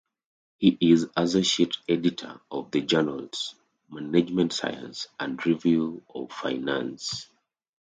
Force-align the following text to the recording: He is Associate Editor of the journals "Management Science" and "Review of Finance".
He 0.57 0.75
is 0.81 1.07
Associate 1.15 1.77
Editor 1.87 2.41
of 2.49 2.71
the 2.71 2.81
journals 2.81 3.53
"Management 3.87 4.51
Science" 4.51 5.05
and 5.19 5.45
"Review 5.45 6.01
of 6.15 6.31
Finance". 6.31 7.27